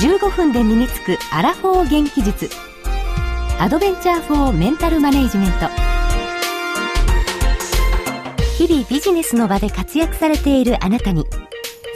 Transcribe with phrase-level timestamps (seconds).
[0.00, 2.48] 15分で身につくアラフォー元気術。
[3.58, 5.68] アドベンチャーフォーメンタルマネジメント。
[8.56, 11.26] 日々ビジネスの場で活躍されているあなたに。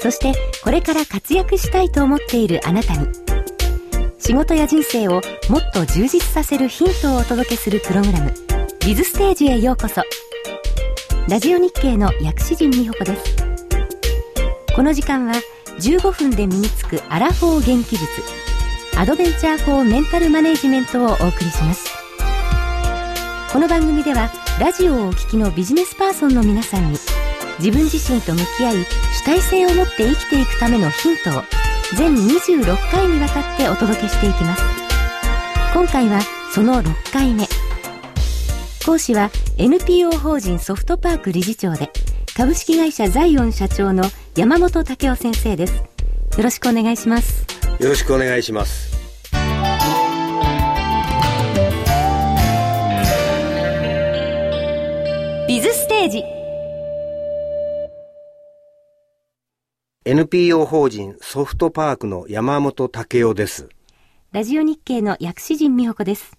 [0.00, 3.08] そしてこれから活躍したいと思っているあなたに。
[4.18, 8.34] 仕事や人生をもっと充実させるヒントをお届けするプログラム
[8.84, 10.02] 「ビズステージへようこそ」
[11.26, 13.36] ラジオ日経の薬師陣美穂子です。
[14.76, 15.32] この時間は
[15.78, 18.06] 15分で身につくアラフォー元気術
[18.96, 21.90] アドベンチャー・フォー・メンタル・マネジメントをお送りします。
[23.52, 26.98] この番組ではラジオをお聞きのビジネスパーソンの皆さんに
[27.58, 31.42] 自分自身と向き合い主体性を持って生きていくためのヒントを
[31.96, 34.62] 全26回にわたってお届けしていきます。
[35.72, 36.20] 今回は
[36.52, 37.46] その6回目。
[38.86, 41.90] 講師は NPO 法人ソフトパーク理事長で
[42.36, 44.04] 株式会社ザイオン社長の
[44.36, 45.74] 山本武雄先生です。
[45.76, 45.84] よ
[46.42, 47.46] ろしくお願いします。
[47.80, 48.92] よろしくお願いします。
[55.46, 56.24] ビズステージ。
[60.04, 63.68] NPO 法人ソフトパークの山本武雄です。
[64.32, 66.36] ラジオ日経の薬師陣美穂子です。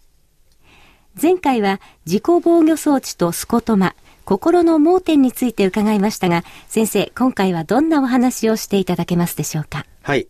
[1.21, 9.85] 前回は自己防御装置とスコトマ、心の盲点について伺いましたが、先生、今回はどんなお話をしていただけますでしょうか？
[10.01, 10.27] はい。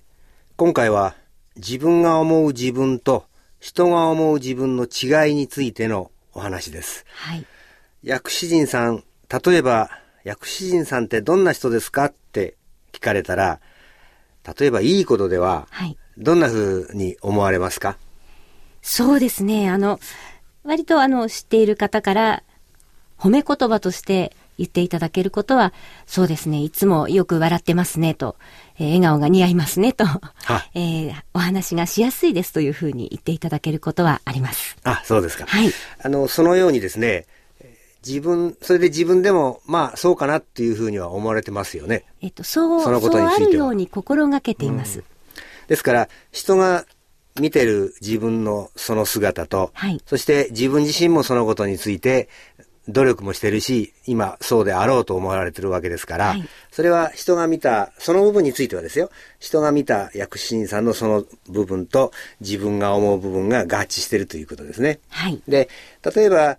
[0.58, 1.16] 今回は
[1.56, 3.26] 自分が思う自分と
[3.62, 7.06] 人が思う自分の違いについてのお話です。
[7.16, 7.46] はい。
[8.04, 9.06] 薬師人さん、
[9.46, 9.90] 例えば、
[10.26, 12.58] 薬師人さんってどんな人ですかって
[12.92, 13.62] 聞かれたら、
[14.60, 17.98] 例えばいいことでは、はい、どんな風に思われますか？
[18.82, 19.70] そうですね。
[19.70, 20.02] あの、
[20.66, 22.44] 割とあの、知っている方から、
[23.18, 25.74] 褒め言葉として言っていただけることは、
[26.06, 28.36] そうですね、いつもよく笑ってますね、と、
[28.78, 30.06] えー、笑顔が似合いますね、と、
[30.74, 34.78] えー、お話がしやすいですというふうに言っていただけることはあります。
[34.84, 35.46] あ、そうですか。
[35.46, 35.72] はい。
[36.02, 37.26] あの、そのようにですね、
[38.06, 42.06] 自分、それで自分でも、まあ、そうかなっていうふうには思われてますよね。
[42.22, 45.00] えっと、そう、そのことについてそうあるように心がけています。
[45.00, 45.06] うん、
[45.68, 46.86] ですから、人が
[47.40, 52.30] 見てる自分のその姿と、はい、そして自分自身もそのことについて
[52.88, 59.10] 努力もしてるし、今そうであろうと思われてるわけですから、はい、それは人が見た、その部分についてはですよ、
[59.40, 65.00] 人が見た薬師院さんのその部分と自分が思う部分が合致してるということですね。
[65.10, 65.70] はい、で、
[66.16, 66.58] 例えば、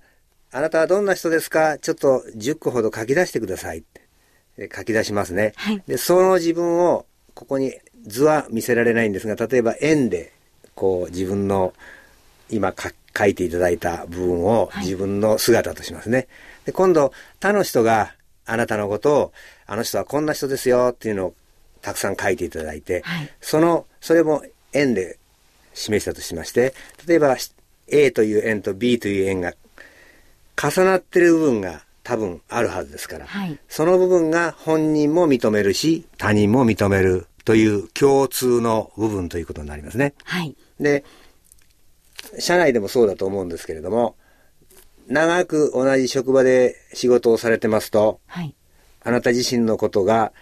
[0.53, 1.77] あなたはどんな人ですか？
[1.79, 3.85] ちょっと10個ほど書き出してください。
[4.75, 5.53] 書き出しますね。
[5.57, 7.05] はい、で、その自分を
[7.35, 7.75] ここに
[8.07, 10.33] 図は見せられないんですが、例えば円で
[10.75, 11.75] こう自分の
[12.49, 12.91] 今書
[13.25, 16.17] いていただいた部分を自分の姿としますね。
[16.19, 16.29] はい、
[16.67, 19.33] で今度他の人があなたのことを
[19.67, 21.35] あの人はこんな人ですよっていうのを
[21.81, 25.19] たくさん書いていただいて、はい、そのそれも円で
[25.73, 26.75] 示したとしまして
[27.07, 27.37] 例えば
[27.89, 29.53] A という円と B という円が
[30.61, 40.15] 重なってる部分が多分あるはずですから、はい、その部分が本人も認めるし他人も認めるという共通の部分ということになりますね。
[40.25, 40.57] はい。
[40.81, 41.05] で、
[42.39, 44.17] 社内でもそうだと思うんですけれども、
[45.09, 48.55] 長く同じ職場で仕事をされてますと、はい、
[49.03, 50.33] あなた自身のことが、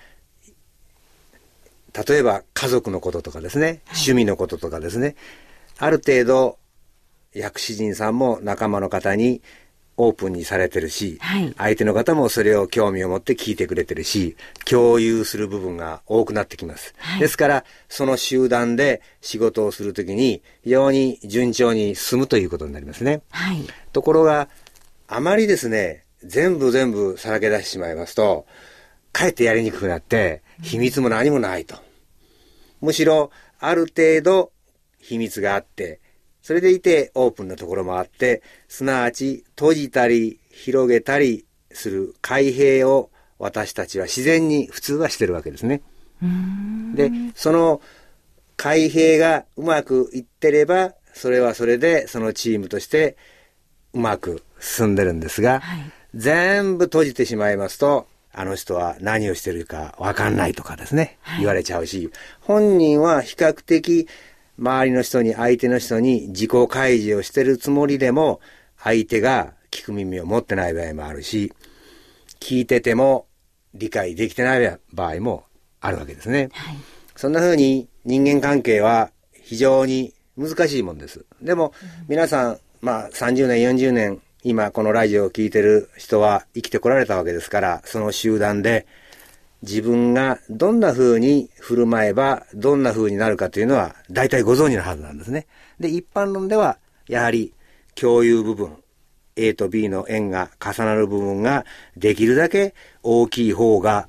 [2.08, 5.16] 例えば家族のこととかですね、はい、趣味のこととかですね、
[5.78, 6.58] ある程度、
[7.32, 9.42] 薬師人さんも仲間の方に
[9.96, 16.94] オープンにされてるし、はい、相手の方もそれを興味を持って聞いてくれてるし、共有する部分が多くなってきます。
[16.98, 23.22] はい、ですから、その集団で仕事をするときに、非常に順調に進むということになりますね。
[23.30, 24.48] はい、ところが、
[25.06, 28.46] あまりですね、全部全部さらけ出してしまいますと、
[29.12, 31.76] かえってやりにくくなって、秘密も何もないと。
[32.80, 34.50] むしろ、ある程度、
[34.98, 36.00] 秘密があって、
[36.44, 43.08] それでいてオープンなところもあって、すなわち閉じたり広げたりする開閉を
[43.38, 45.80] 私たちは自然に普通はしてるわけですね。
[46.94, 47.80] で、その
[48.58, 53.16] 開閉がうまくいってれば、それはそれでそのチームとして
[53.94, 62.10] うまく進んでるんですが、はい、全部閉じてしまいますと、あの人は何をしてるかわかんないとかですね、はい、言われちゃうし、
[62.42, 64.08] 本人は比較的
[64.58, 68.40] 周りの人に、相手の人に自己開示をしてるつもりでも、
[68.78, 71.52] 相手が聞く耳を持ってない場合もあるし、
[72.40, 73.26] 聞いてても
[73.74, 75.44] 理解できてない場合も
[75.80, 76.50] あるわけですね。
[76.52, 76.76] はい、
[77.16, 81.24] そんな風に人間関係は非常に難しいもんです。
[81.42, 81.72] でも、
[82.08, 88.86] 皆さん、まあ30年、40年、今このラジオを聴いてる人は生きてこられたわけですから、その集団で
[89.64, 95.46] 自分がどんな風に振る舞えばどんな風になるかというのは大体ご存知のはずなんですね。
[95.80, 96.78] で、一般論では
[97.08, 97.52] やはり
[97.94, 98.76] 共有部分、
[99.36, 101.64] A と B の円が重なる部分が
[101.96, 104.08] できるだけ大きい方が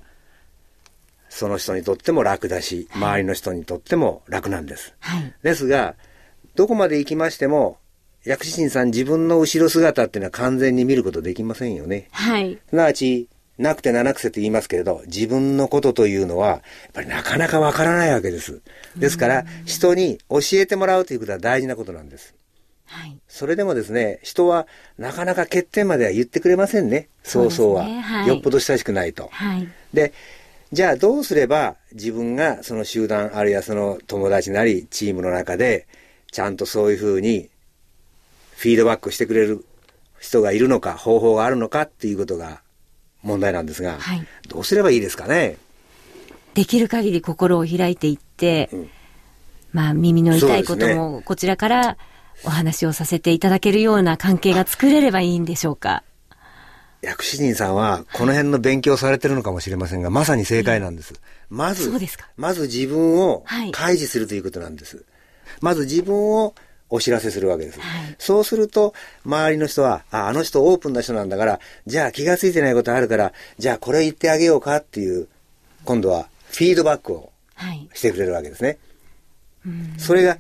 [1.30, 4.94] その人にとっても楽だし、周りの人にとっても楽なんです。
[5.00, 5.96] はい、ですが、
[6.56, 7.78] どこまで行きましても、
[8.24, 12.08] 薬師神さん自分の後ろ姿っていうのは完全に見ることできませんよね。
[12.12, 12.58] はい。
[12.70, 16.62] すなわち、なくて七癖と言いますけれど、自分のことというのは、やっ
[16.94, 18.62] ぱりなかなかわからないわけです。
[18.98, 22.36] ですから、人に教えてもらうということは大事なことなんです。
[22.86, 23.18] はい。
[23.28, 24.68] それでもですね、人は
[24.98, 27.10] なかなか欠点までは言ってくれませんね。
[27.24, 27.86] そうそうは。
[27.86, 29.30] はい、よっぽど親しくないと。
[29.32, 29.68] はい。
[29.94, 30.14] で、
[30.72, 35.88] じゃあどうすれば自分がその集団あるいはその友達なりチームの中で
[36.32, 37.50] ちゃんとそういうふうに
[38.58, 39.66] フィードバックしてくれる
[40.20, 42.62] 人がいるのか方法があるのかっていうことが
[43.26, 45.58] 問題なんですが、はい、どうすればいいですかね？
[46.54, 48.90] できる限り心を開いていって、うん、
[49.74, 51.98] まあ耳の痛いこともこちらから
[52.46, 56.04] お話をさせていただけるような関係が作れればいいんでしょうか？
[57.02, 61.14] 薬師人さんはこの辺の勉強されてるのかもしれませんが、まさに正解なんです。
[61.50, 61.92] まず、
[62.38, 64.98] まず自分を開示するということなんです。
[64.98, 65.06] はい、
[65.62, 66.56] まず自分を
[66.90, 67.80] お知らせするわけです。
[67.80, 68.94] はい、そうすると、
[69.26, 75.28] 周りの人は、あ、あの人オープンな人なんだから、じゃあ気がついてないことあるから、じゃあこれ言ってあげようかっていう、
[75.84, 77.32] 今度はフィードバックを
[77.94, 78.78] してくれるわけですね。
[79.64, 80.38] はい、それが、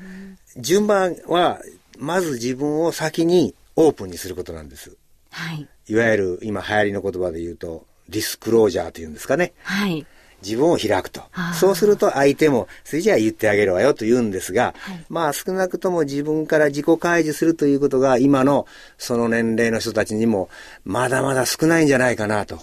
[0.57, 1.61] 順番は、
[1.97, 4.95] まず自分を先にオープンにすることなんです。
[5.31, 5.67] はい。
[5.87, 9.53] いわゆる今流行りの言葉で言うと、ディスクロージャーというんですかね。
[9.63, 10.05] はい。
[10.45, 11.23] 自分を開くと。
[11.59, 20.49] そうすると相手も、それじゃあ言ってあげるわよと言うんですが、はい、まあ少なくとも自分から自己開示するということが今のその年齢の人たちにも
[20.83, 22.59] まだまだ少ないんじゃないかなと。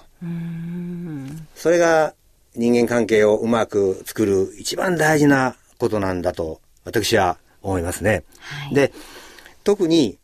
[1.56, 2.14] それが
[2.54, 8.24] 人間関係をうまく作る一番大事なことなんだと私は思いますね。
[8.38, 8.92] はい、で、
[9.64, 10.18] 特に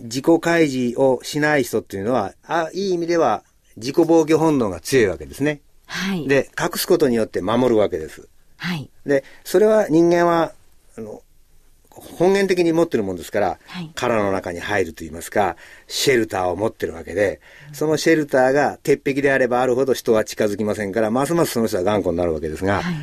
[0.00, 3.44] 自己開示をしない人っていうのは、あいい意味では
[3.76, 5.60] 自己防御本能が強いわけですね。
[5.92, 6.26] はい。
[6.26, 8.28] で、隠すことによって守るわけです。
[8.56, 8.88] はい。
[9.04, 10.52] で、それは人間は、
[10.96, 11.22] あの、
[11.90, 15.56] 本源的に持ってるもんですから、はい、殻の中に入ると言いますか、
[15.86, 17.40] シェルターを持ってるわけで、
[17.74, 22.94] そのシェルターが鉄壁であればあるほど人は近づきませんから、ますますその人は頑固になるわけですが、はい、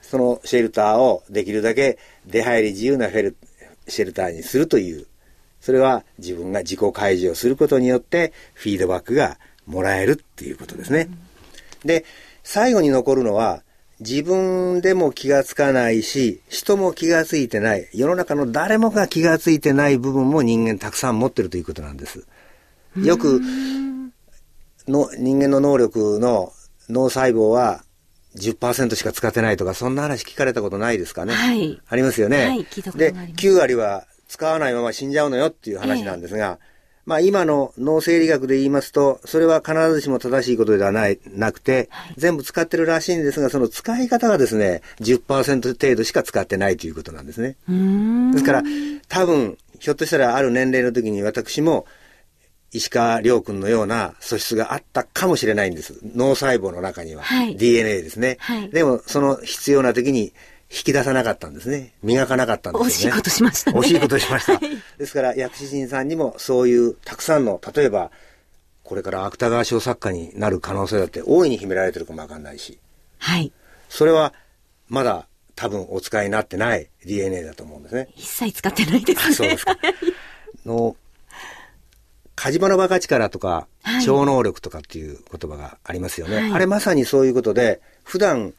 [0.00, 3.36] そのシェルターをできるだけ出入り自由なフェル
[3.88, 5.06] シェルターにするという
[5.60, 11.08] それは自分が自己開示をすることによってフィードバックがもらえるっていうことですね。
[11.84, 12.04] で、
[12.42, 13.62] 最後に残るのは
[14.00, 22.26] 自分でも気がつかないし、人も気がついてない、世の中の誰もが気がついてない部分も人間たくさん持ってるということなんです。
[22.96, 23.40] よく、
[24.88, 26.52] の人間の能力の
[26.88, 27.82] 脳細胞は
[28.36, 31.32] 10%しか使ってないとか、そんな話聞かれたことないですかね。
[31.34, 31.80] はい。
[31.88, 32.46] ありますよね。
[32.46, 32.66] はい。
[32.96, 36.73] で、9割は使わないまま死んじゃうのよっていう話なんですが、え
[37.06, 47.56] まあ今の脳生理学で言いますと、それは必ずしも正しいことではない、なくて、全部使ってるらしいんですが、その使い方がですね、10%程度しか使ってないということなんですね。
[48.32, 48.62] ですから、
[49.08, 51.86] 多分、ひょっとしたらある年齢の時に私も、
[52.72, 56.00] 石川亮君のような素質があったかもしれないんです。
[56.02, 57.22] 脳細胞の中には。
[57.22, 58.36] はい、DNA ですね。
[58.40, 60.32] はい、でも、その必要な時に
[60.70, 61.94] 引き出さなかったんですね。
[62.02, 62.88] 磨かなかったんですね。
[62.88, 63.78] 惜しいことしましたね。
[63.78, 64.60] 惜しいことしました。
[64.98, 68.10] ですから、薬師神さんにもそういうたくさんの、例えば、
[68.82, 72.78] これから芥川賞作家になる可能性だって大いに秘められてるかもわかんないし。
[73.18, 73.52] はい。
[73.88, 74.34] それは、
[74.88, 78.08] まだ多分お使いになってない DNA だと思うんですね。
[78.16, 79.34] 一切使ってないですね。
[79.34, 79.76] そうですか。
[80.66, 80.96] の、
[82.34, 83.68] 火事場のバカ力とか、
[84.04, 86.36] 超能力とかっていう言葉がありますよね。
[86.36, 88.54] はい、あれまさにそういうことで、普段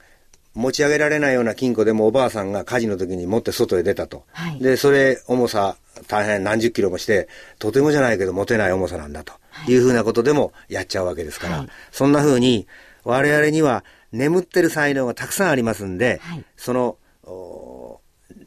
[0.55, 4.23] 持ち上げられないような金庫でもおばあさんが火事の時に持って外へ出たと。
[4.31, 7.27] はい、で、それ重さ大変何十キロもして、
[7.59, 9.33] とてもじゃないけど持てない重さなんだと。
[9.67, 9.75] い。
[9.75, 12.67] うふうなことでもやっちゃうわけですから、はい、そんなふうに
[13.03, 16.97] 我々には眠ってる才能がたくさんありますんで、はい、その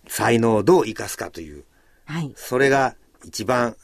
[0.09, 1.65] 才能をどう生かすかという、
[2.37, 3.77] それが一番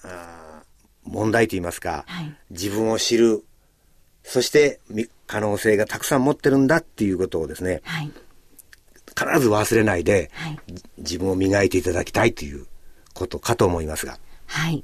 [1.02, 2.06] 問題と言いますか、
[2.50, 3.44] 自分を知る
[4.24, 4.80] そして
[5.26, 8.10] 可能性がたくさん持ってるんだっていうことをですね、はい、
[9.16, 10.58] 必ず忘れないで、はい、
[10.98, 12.66] 自分を磨いていただきたいという
[13.12, 14.18] ことかと思いますが。
[14.46, 14.82] はい。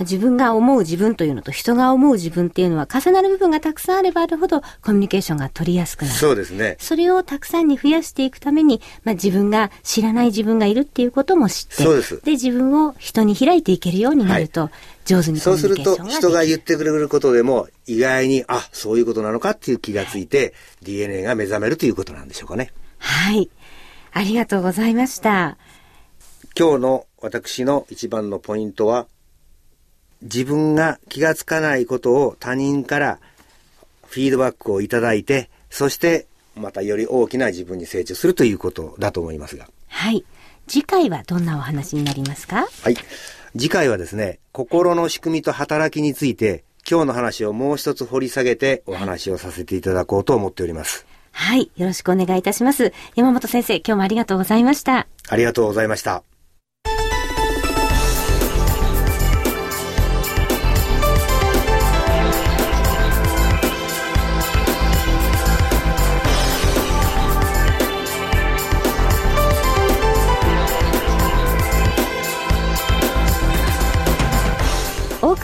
[0.00, 6.14] 自分が思う自分というのと人が思う自分っていうのは重なる部分がたくさんあればあるほどコミュニケーションが取りやすくなる。
[6.14, 6.76] そうですね。
[6.78, 12.20] それをたくさんに増やしていくために、まあ、自分が知らない自分がいるっていうことも知って、そうです。
[12.24, 14.70] で、自分を人に開いていけるようになると、はい、
[15.04, 20.52] 上手にコミュニケーションがそうすると、人が言ってくれることでも、意外に、あ、そういうことなのかっていう気がついて、はい、
[20.84, 22.72] DNA が目覚めるということなんでしょうかね。
[22.98, 23.50] はい。
[24.12, 25.56] ありがとうございました。
[26.58, 29.06] 今日の私の一番のポイントは、
[30.22, 33.18] 自分が気がつかないことを他人から
[34.06, 39.68] フィードバックをいただいて、そしてまたより大きな自分に成長するということだと思いますが。
[39.88, 40.24] はい。
[40.66, 42.66] 次回はどんなお話になりますか？
[42.82, 42.96] はい。
[43.52, 51.06] 次回はですね、心の仕組みと働きについて、今日の話をもう一つ掘り下げてお話をさせていただこうと思っております。
[51.32, 51.70] はい。
[51.76, 52.92] よろしくお願いいたします。
[53.14, 55.06] 山本先生、今日もありがとうございました。
[55.28, 56.22] ありがとうございました。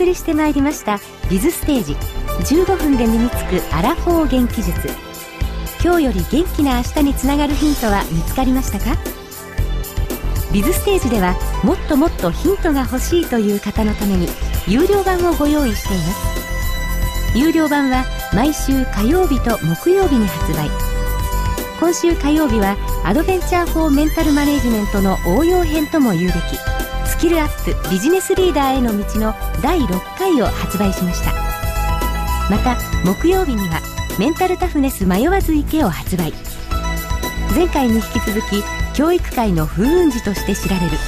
[0.04, 1.96] 送りしてまいりました「ビズステージ。
[2.54, 4.72] 15分で身につくアラフォー元気術」
[5.82, 8.98] 今日より元気な明日につながるヒントは見つかりましたか？
[10.52, 14.28] ビズステージではもっともっとヒントが欲しいという方のために
[14.68, 17.38] 有料版をご用意しています。
[17.38, 20.68] 有料版は毎週火曜日と木曜日に発売。
[21.80, 26.73] 今週火曜日はアドベンチャー・フォー・メンタル・マネジメントの応用編とも言うべき。
[27.24, 31.32] キルアップビジネスリーダーへの道の第6回を発売しました。
[32.50, 33.80] また木曜日には
[34.18, 36.34] メンタルタフネス迷わず池を発売。
[37.54, 38.62] 前回に引き続き
[38.94, 40.98] 教育界の風雲児として知られる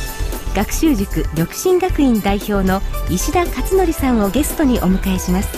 [0.55, 2.81] 学習塾緑進学院代表の
[3.11, 5.51] 石田勝則さんをゲストにお迎えします。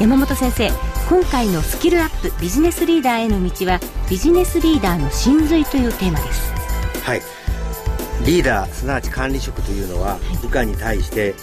[0.00, 0.68] 山本先生
[1.08, 3.78] 今回のスキルアップビジネスリーダーへの道は
[4.10, 6.52] ビジネスリーダーの真髄というテーマです。
[7.04, 7.41] はい。
[8.24, 11.34] リーダーすなわち管理職というのは部下に対して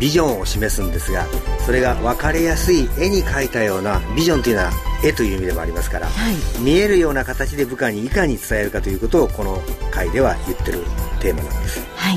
[0.00, 1.24] ビジョンを示すんですが
[1.64, 4.72] それが分かりやすい絵に描いたようなビジョンというのは
[5.04, 10.80] 絵という意味でもありますから、はい、見えるような形で部下にいかに伝えるかということをこの回では言ってる
[11.20, 11.80] テーマなんです。
[11.96, 12.16] はい。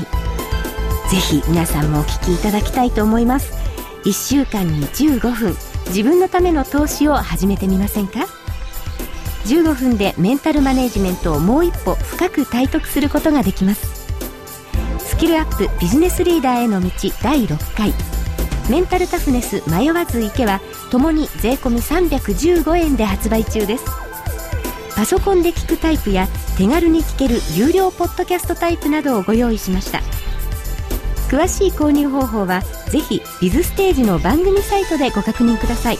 [1.10, 3.52] ぜひ皆さんもお聞きいただきたいと思います。
[4.04, 5.56] 1週間に15分
[5.88, 8.26] 自分のための投資を始めてみませんか
[9.44, 13.97] ？15分でメンタルマネジメントをもう一歩深く体得することができます
[15.18, 16.90] キルアップビジネスリーダーへの道
[17.24, 17.92] 第6回。
[18.70, 20.60] メンタルタフネス迷わず池は
[20.92, 23.84] ともに税込315円で発売中です。
[24.94, 30.02] パソコンで聞くタイプや手軽に聞ける有料ポッドキャストタイプなどをご用意しました。
[31.28, 35.98] 詳しい購入方法はぜひビズステージの番組サイトでご確認ください。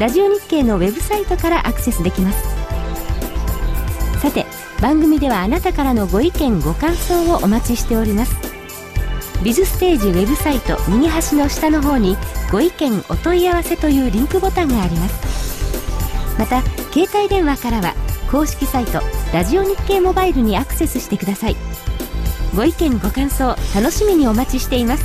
[0.00, 2.49] ラジオ日経のウェブサイトからアクセスできます。
[4.80, 8.34] 番組ではあなたからのご意見ご感想をお待ちしております。
[9.44, 12.16] ビズステージウェブサイト右端の下の方に
[12.50, 16.38] ご意見お問い合わせというリンクボタンがあります。
[16.38, 17.94] また携帯電話からは
[18.30, 19.00] 公式サイト
[19.34, 21.56] ラジオ日経モバイルにアクセスしてください。
[22.56, 25.04] ご意見ご感想楽しみにお待ちしています。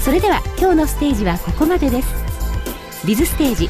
[0.00, 2.08] それでは今日のステージはここまでです。
[3.06, 3.68] ビズステージ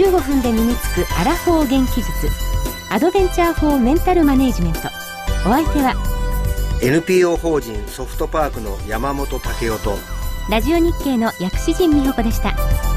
[0.00, 2.47] 15分で身につくアラフォー元気術。
[2.90, 4.78] アドベンチャー・フォー・メンタル・マネジメント
[5.46, 5.94] お相手は
[6.80, 9.96] NPO 法人ソフトパークの山本武雄と
[10.50, 12.87] ラジオ日経の薬師陣美穂子でした。